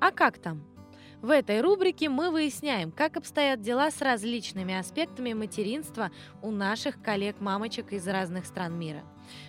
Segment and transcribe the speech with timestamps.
[0.00, 0.62] А как там?
[1.20, 7.92] В этой рубрике мы выясняем, как обстоят дела с различными аспектами материнства у наших коллег-мамочек
[7.92, 9.02] из разных стран мира.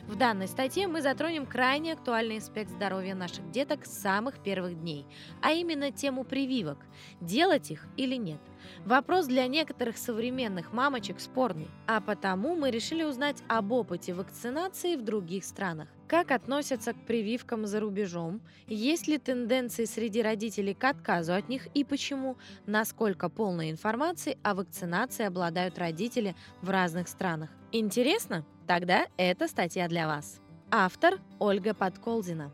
[0.08, 5.06] В данной статье мы затронем крайне актуальный аспект здоровья наших деток с самых первых дней,
[5.42, 6.80] а именно тему прививок–
[7.22, 8.42] делать их или нет.
[8.86, 15.04] Вопрос для некоторых современных мамочек спорный, а потому мы решили узнать об опыте вакцинации в
[15.04, 15.88] других странах.
[16.12, 18.42] Как относятся к прививкам за рубежом?
[18.68, 22.36] Есть ли тенденции среди родителей к отказу от них и почему?
[22.66, 27.50] Насколько полной информации о вакцинации обладают родители в разных странах?
[27.72, 28.46] Интересно?
[28.68, 30.42] Тогда это статья для вас.
[30.70, 32.52] Автор Ольга Подколзина.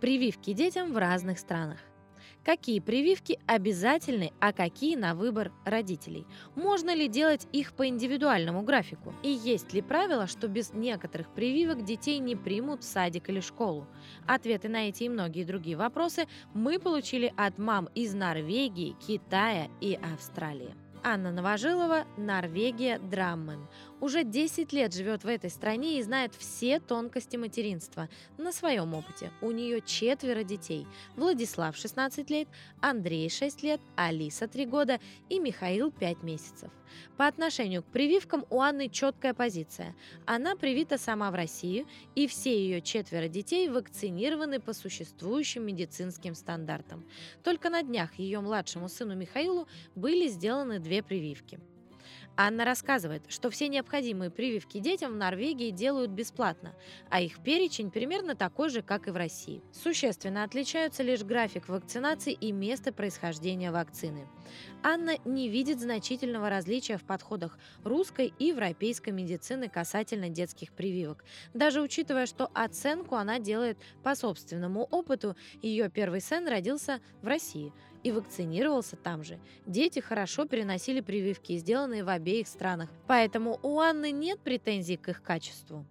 [0.00, 1.80] Прививки детям в разных странах.
[2.46, 6.24] Какие прививки обязательны, а какие на выбор родителей?
[6.54, 9.12] Можно ли делать их по индивидуальному графику?
[9.24, 13.88] И есть ли правило, что без некоторых прививок детей не примут в садик или школу?
[14.28, 19.98] Ответы на эти и многие другие вопросы мы получили от мам из Норвегии, Китая и
[20.14, 20.72] Австралии.
[21.02, 23.66] Анна Новожилова, Норвегия, Драммен.
[24.00, 29.30] Уже 10 лет живет в этой стране и знает все тонкости материнства на своем опыте.
[29.40, 30.86] У нее четверо детей.
[31.16, 32.48] Владислав 16 лет,
[32.80, 36.70] Андрей 6 лет, Алиса 3 года и Михаил 5 месяцев.
[37.16, 39.94] По отношению к прививкам у Анны четкая позиция.
[40.26, 47.04] Она привита сама в Россию, и все ее четверо детей вакцинированы по существующим медицинским стандартам.
[47.42, 51.58] Только на днях ее младшему сыну Михаилу были сделаны две прививки.
[52.36, 56.74] Анна рассказывает, что все необходимые прививки детям в Норвегии делают бесплатно,
[57.08, 59.62] а их перечень примерно такой же, как и в России.
[59.72, 64.28] Существенно отличаются лишь график вакцинации и место происхождения вакцины.
[64.82, 71.80] Анна не видит значительного различия в подходах русской и европейской медицины касательно детских прививок, даже
[71.80, 75.36] учитывая, что оценку она делает по собственному опыту.
[75.62, 77.72] Ее первый сын родился в России
[78.02, 79.38] и вакцинировался там же.
[79.66, 85.22] Дети хорошо переносили прививки, сделанные в обеих странах, поэтому у Анны нет претензий к их
[85.22, 85.84] качеству.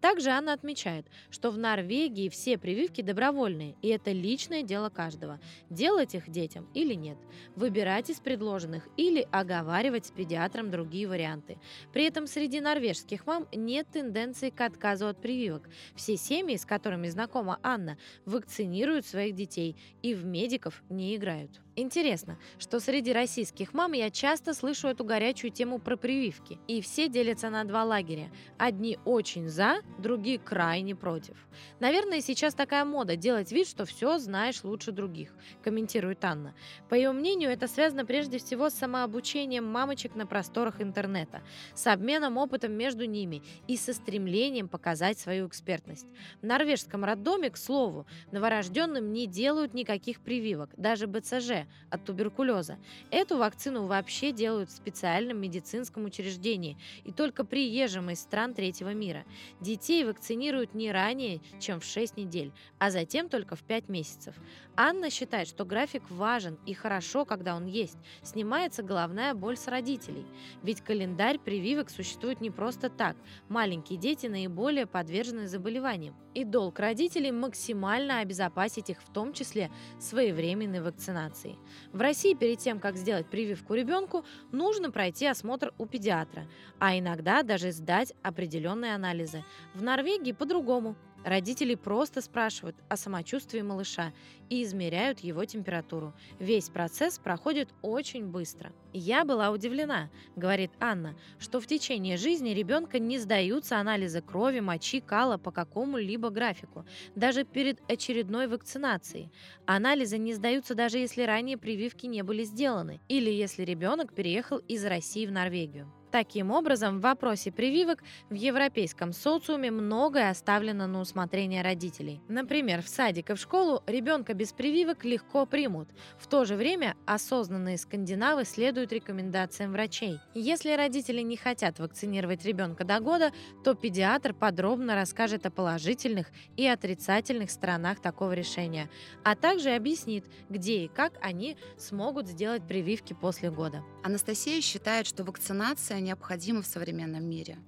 [0.00, 6.14] Также Анна отмечает, что в Норвегии все прививки добровольные, и это личное дело каждого– делать
[6.14, 7.18] их детям или нет,
[7.54, 11.58] выбирать из предложенных или оговаривать с педиатром другие варианты.
[11.92, 15.68] При этом среди норвежских мам нет тенденции к отказу от прививок.
[15.94, 21.60] Все семьи, с которыми знакома Анна, вакцинируют своих детей и в медиков не играют.
[21.78, 26.58] Интересно, что среди российских мам я часто слышу эту горячую тему про прививки.
[26.66, 28.30] И все делятся на два лагеря.
[28.56, 31.36] Одни очень за, другие крайне против.
[31.78, 36.54] Наверное, сейчас такая мода делать вид, что все знаешь лучше других, комментирует Анна.
[36.88, 41.42] По ее мнению, это связано прежде всего с самообучением мамочек на просторах интернета,
[41.74, 46.06] с обменом опытом между ними и со стремлением показать свою экспертность.
[46.40, 52.78] В норвежском роддоме, к слову, новорожденным не делают никаких прививок, даже БЦЖ, от туберкулеза.
[53.10, 59.24] Эту вакцину вообще делают в специальном медицинском учреждении и только приезжим из стран третьего мира.
[59.60, 64.34] Детей вакцинируют не ранее, чем в 6 недель, а затем только в 5 месяцев.
[64.76, 67.96] Анна считает, что график важен и хорошо, когда он есть.
[68.22, 70.26] Снимается головная боль с родителей.
[70.62, 73.16] Ведь календарь прививок существует не просто так.
[73.48, 76.14] Маленькие дети наиболее подвержены заболеваниям.
[76.34, 81.55] И долг родителей максимально обезопасить их, в том числе своевременной вакцинацией.
[81.92, 86.46] В России перед тем, как сделать прививку ребенку, нужно пройти осмотр у педиатра,
[86.78, 89.44] а иногда даже сдать определенные анализы.
[89.74, 90.96] В Норвегии по-другому.
[91.26, 94.12] Родители просто спрашивают о самочувствии малыша
[94.48, 96.14] и измеряют его температуру.
[96.38, 98.72] Весь процесс проходит очень быстро.
[98.92, 105.00] «Я была удивлена»,— говорит Анна, «что в течение жизни ребенка не сдаются анализы крови, мочи,
[105.00, 109.32] кала по какому-либо графику, даже перед очередной вакцинацией.
[109.66, 114.84] Анализы не сдаются даже если ранее прививки не были сделаны или если ребенок переехал из
[114.84, 115.92] России в Норвегию.
[116.16, 122.22] Таким образом, в вопросе прививок в европейском социуме многое оставлено на усмотрение родителей.
[122.26, 125.90] Например, в садик и в школу ребенка без прививок легко примут.
[126.18, 130.18] В то же время осознанные скандинавы следуют рекомендациям врачей.
[130.32, 133.30] Если родители не хотят вакцинировать ребенка до года,
[133.62, 138.88] то педиатр подробно расскажет о положительных и отрицательных сторонах такого решения,
[139.22, 143.82] а также объяснит, где и как они смогут сделать прививки после года.
[144.02, 147.58] Анастасия считает, что вакцинация необходимы в современном мире.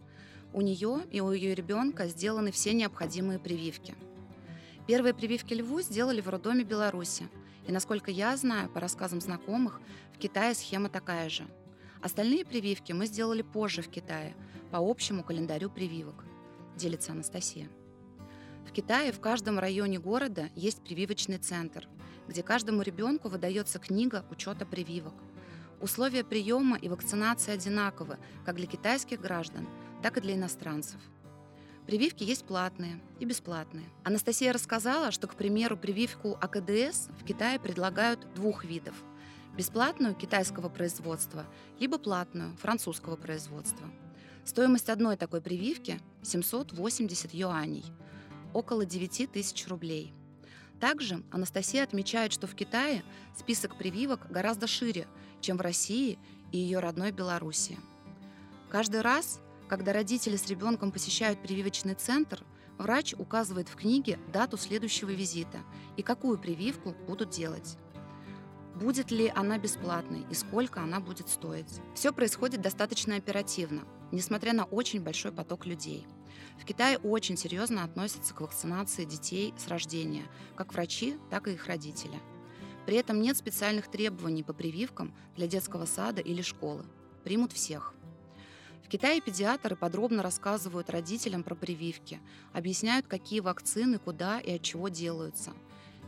[0.52, 3.94] У нее и у ее ребенка сделаны все необходимые прививки.
[4.87, 7.29] Первые прививки льву сделали в роддоме Беларуси.
[7.67, 9.81] И, насколько я знаю, по рассказам знакомых,
[10.14, 11.46] в Китае схема такая же.
[12.00, 14.35] Остальные прививки мы сделали позже в Китае,
[14.70, 16.25] по общему календарю прививок,
[16.76, 17.69] делится Анастасия.
[18.67, 21.88] В Китае в каждом районе города есть прививочный центр,
[22.29, 25.14] где каждому ребенку выдается книга учета прививок.
[25.80, 29.69] Условия приема и вакцинации одинаковы как для китайских граждан,
[30.02, 31.00] так и для иностранцев.
[31.86, 33.86] Прививки есть платные и бесплатные.
[34.04, 38.94] Анастасия рассказала, что, к примеру, прививку АКДС в Китае предлагают двух видов.
[39.56, 41.46] Бесплатную китайского производства,
[41.78, 43.88] либо платную французского производства.
[44.44, 47.84] Стоимость одной такой прививки– 780 юаней,
[48.52, 50.12] около 9 тысяч рублей.
[50.80, 53.02] Также Анастасия отмечает, что в Китае
[53.36, 55.08] список прививок гораздо шире,
[55.40, 56.19] чем в России
[56.52, 57.78] и ее родной Беларуси.
[58.70, 62.44] Каждый раз, когда родители с ребенком посещают прививочный центр,
[62.78, 65.58] врач указывает в книге дату следующего визита
[65.96, 67.76] и какую прививку будут делать.
[68.76, 71.81] Будет ли она бесплатной и сколько она будет стоить.
[71.94, 73.82] Все происходит достаточно оперативно,
[74.12, 76.06] несмотря на очень большой поток людей.
[76.61, 80.25] В Китае очень серьезно относятся к вакцинации детей с рождения,
[80.56, 82.19] как врачи, так и их родители–
[82.88, 86.87] при этом нет специальных требований по прививкам для детского сада или школы.
[87.23, 87.93] Примут всех.
[88.82, 92.19] В Китае педиатры подробно рассказывают родителям про прививки,
[92.55, 95.52] объясняют, какие вакцины, куда и от чего делаются.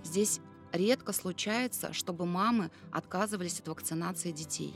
[0.03, 0.41] Здесь
[0.73, 4.73] редко случается, чтобы мамы отказывались от вакцинации детей.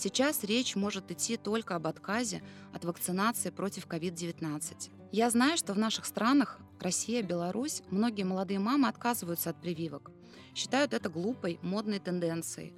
[0.00, 2.40] Сейчас речь может идти только об отказе
[2.72, 4.92] от вакцинации против COVID-19.
[5.10, 10.12] Я знаю, что в наших странах, Россия, Беларусь, многие молодые мамы отказываются от прививок,
[10.54, 12.74] считают это глупой, модной тенденцией,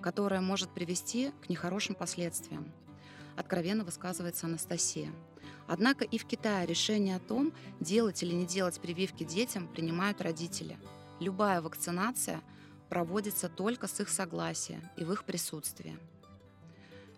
[0.00, 2.72] которая может привести к нехорошим последствиям.
[3.36, 5.12] Откровенно высказывается Анастасия.
[5.66, 10.78] Однако и в Китае решение о том, делать или не делать прививки детям, принимают родители.
[11.20, 12.40] Любая вакцинация
[12.88, 15.98] проводится только с их согласия и в их присутствии.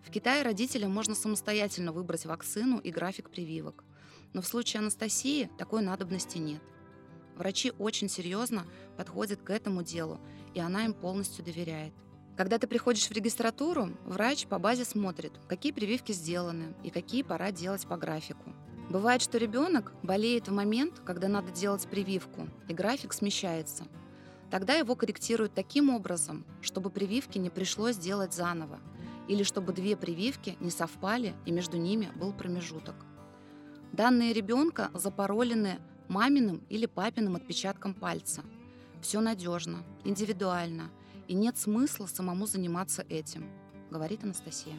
[0.05, 3.85] В Китае родителям можно самостоятельно выбрать вакцину и график прививок.
[4.33, 6.63] Но в случае Анастасии такой надобности нет.
[7.37, 8.67] Врачи очень серьезно
[8.97, 10.21] подходят к этому делу,
[10.55, 11.93] и она им полностью доверяет.
[12.37, 17.51] Когда ты приходишь в регистратуру, врач по базе смотрит, какие прививки сделаны и какие пора
[17.51, 18.53] делать по графику.
[18.91, 23.85] Бывает, что ребенок болеет в момент, когда надо делать прививку, и график смещается.
[24.51, 28.81] Тогда его корректируют таким образом, чтобы прививки не пришлось делать заново,
[29.29, 32.95] или чтобы две прививки не совпали и между ними был промежуток.
[33.93, 35.79] Данные ребенка запаролены
[36.09, 38.43] маминым или папиным отпечатком пальца.
[39.01, 40.91] Все надежно, индивидуально,
[41.29, 43.51] и нет смысла самому заниматься этим,
[43.91, 44.75] говорит Анастасия.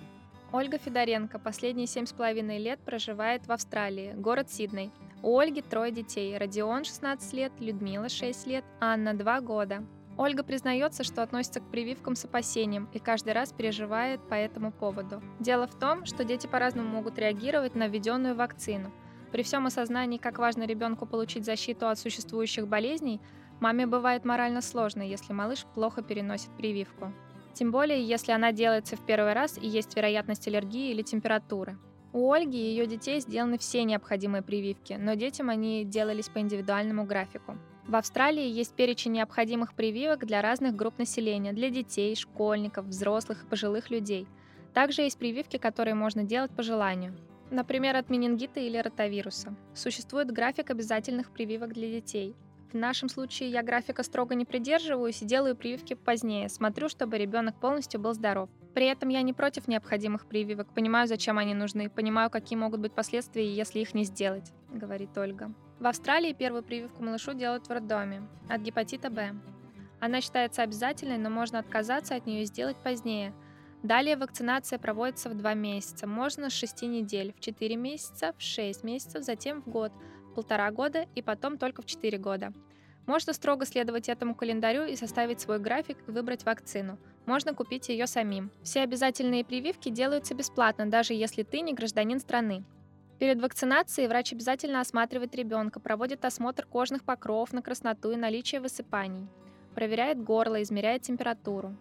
[0.51, 4.91] Ольга Федоренко последние семь с половиной лет проживает в Австралии, город Сидней.
[5.21, 6.38] У Ольги трое детей.
[6.38, 9.83] Родион 16 лет, Людмила 6 лет, Анна 2 года.
[10.17, 15.21] Ольга признается, что относится к прививкам с опасением и каждый раз переживает по этому поводу.
[15.39, 18.91] Дело в том, что дети по-разному могут реагировать на введенную вакцину–
[19.35, 23.19] при всем осознании, как важно ребенку получить защиту от существующих болезней,
[23.59, 27.12] маме бывает морально сложно, если малыш плохо переносит прививку.
[27.53, 31.77] Тем более, если она делается в первый раз и есть вероятность аллергии или температуры.
[32.13, 37.03] У Ольги и ее детей сделаны все необходимые прививки, но детям они делались по индивидуальному
[37.06, 37.57] графику.
[37.88, 43.46] В Австралии есть перечень необходимых прививок для разных групп населения, для детей, школьников, взрослых и
[43.46, 44.28] пожилых людей.
[44.74, 47.16] Также есть прививки, которые можно делать по желанию.
[47.52, 49.56] Например, от менингита или ротавируса.
[49.76, 52.36] Существует график обязательных прививок для детей.
[52.74, 57.60] В нашем случае я графика строго не придерживаюсь и делаю прививки позднее, смотрю, чтобы ребенок
[57.60, 58.50] полностью был здоров.
[58.74, 62.94] При этом я не против необходимых прививок, понимаю, зачем они нужны, понимаю, какие могут быть
[62.94, 65.54] последствия, если их не сделать, говорит Ольга.
[65.79, 69.36] В Австралии первую прививку малышу делают в роддоме от гепатита Б.
[70.00, 73.34] Она считается обязательной, но можно отказаться от нее и сделать позднее–
[73.86, 78.84] Далее вакцинация проводится в 2 месяца, можно с 6 недель, в 4 месяца, в 6
[78.84, 79.91] месяцев, затем в год,
[80.32, 82.51] в полтора года и потом только в 4 года.
[83.05, 86.98] Можно строго следовать этому календарю и составить свой график и выбрать вакцину.
[87.27, 88.50] Можно купить ее самим.
[88.63, 92.63] Все обязательные прививки делаются бесплатно, даже если ты не гражданин страны.
[93.19, 99.27] Перед вакцинацией врач обязательно осматривает ребенка, проводит осмотр кожных покров на красноту и наличие высыпаний,
[99.74, 101.75] проверяет горло, измеряет температуру.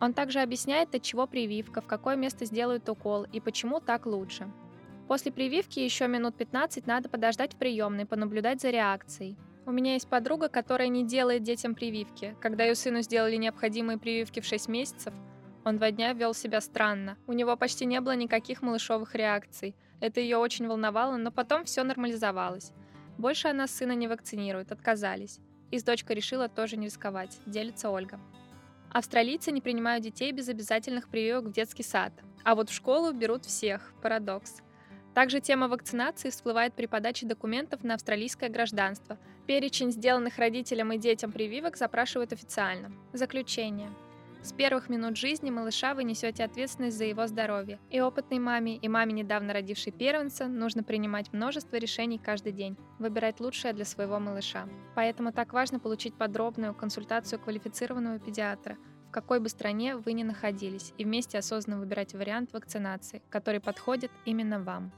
[0.00, 4.48] Он также объясняет, от чего прививка, в какое место сделают укол и почему так лучше.
[5.08, 9.36] После прививки еще минут 15 надо подождать в приемной, понаблюдать за реакцией.
[9.64, 12.36] У меня есть подруга, которая не делает детям прививки.
[12.40, 15.14] Когда ее сыну сделали необходимые прививки в 6 месяцев,
[15.64, 17.16] он два дня вел себя странно.
[17.26, 19.74] У него почти не было никаких малышовых реакций.
[20.00, 22.72] Это ее очень волновало, но потом все нормализовалось.
[23.18, 25.40] Больше она сына не вакцинирует, отказались.
[25.70, 28.20] И с дочкой решила тоже не рисковать, делится Ольга.
[28.90, 32.12] Австралийцы не принимают детей без обязательных прививок в детский сад,
[32.44, 33.92] а вот в школу берут всех.
[34.02, 34.62] Парадокс.
[35.14, 39.18] Также тема вакцинации всплывает при подаче документов на австралийское гражданство.
[39.46, 42.92] Перечень сделанных родителям и детям прививок запрашивают официально.
[43.12, 43.90] Заключение.
[44.46, 47.80] С первых минут жизни малыша вы несете ответственность за его здоровье.
[47.90, 53.40] И опытной маме, и маме, недавно родившей первенца, нужно принимать множество решений каждый день, выбирать
[53.40, 54.68] лучшее для своего малыша.
[54.94, 58.76] Поэтому так важно получить подробную консультацию квалифицированного педиатра,
[59.08, 64.12] в какой бы стране вы ни находились, и вместе осознанно выбирать вариант вакцинации, который подходит
[64.26, 64.92] именно вам.